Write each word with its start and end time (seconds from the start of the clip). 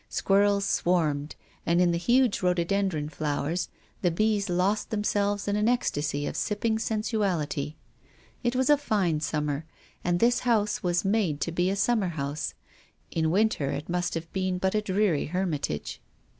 Squirrels 0.09 0.65
swarmed, 0.65 1.35
and 1.63 1.79
in 1.79 1.91
the 1.91 1.99
huge 1.99 2.41
rhododendron 2.41 3.07
flowers 3.07 3.69
the 4.01 4.09
bees 4.09 4.49
lost 4.49 4.89
themselves 4.89 5.47
in 5.47 5.55
an 5.55 5.69
ecstasy 5.69 6.25
of 6.25 6.35
sipping 6.35 6.79
sensuality. 6.79 7.75
It 8.41 8.55
was 8.55 8.71
a 8.71 8.77
fine 8.79 9.19
summer, 9.19 9.63
and 10.03 10.19
this 10.19 10.39
house 10.39 10.81
was 10.81 11.05
made 11.05 11.39
to 11.41 11.51
be 11.51 11.69
a 11.69 11.75
summer 11.75 12.07
house. 12.09 12.55
In 13.11 13.29
winter 13.29 13.69
it 13.69 13.89
must 13.89 14.15
have 14.15 14.33
been 14.33 14.57
but 14.57 14.73
a 14.73 14.81
dreary 14.81 15.25
hermitage. 15.25 16.01